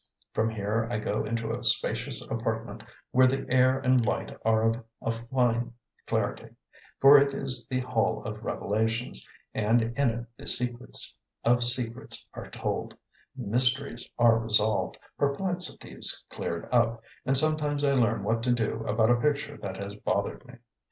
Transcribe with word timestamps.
From 0.33 0.49
here 0.49 0.87
I 0.89 0.97
go 0.97 1.23
into 1.23 1.51
a 1.51 1.63
spacious 1.63 2.23
apartment 2.23 2.81
where 3.11 3.27
the 3.27 3.45
air 3.53 3.77
and 3.77 4.03
light 4.03 4.35
are 4.43 4.67
of 4.67 4.83
a 4.99 5.11
fine 5.11 5.73
clarity, 6.07 6.55
for 6.99 7.19
it 7.19 7.35
is 7.35 7.67
the 7.67 7.81
hall 7.81 8.23
of 8.23 8.43
revelations, 8.43 9.23
and 9.53 9.79
in 9.83 9.99
it 10.09 10.25
the 10.37 10.47
secrets 10.47 11.19
of 11.43 11.63
secrets 11.63 12.27
are 12.33 12.49
told, 12.49 12.97
mysteries 13.35 14.09
are 14.17 14.39
resolved, 14.39 14.97
perplexities 15.19 16.25
cleared 16.31 16.67
up, 16.71 17.03
and 17.23 17.37
sometimes 17.37 17.83
I 17.83 17.93
learn 17.93 18.23
what 18.23 18.41
to 18.41 18.53
do 18.55 18.83
about 18.87 19.11
a 19.11 19.21
picture 19.21 19.55
that 19.57 19.77
has 19.77 19.95
bothered 19.95 20.43
me. 20.47 20.55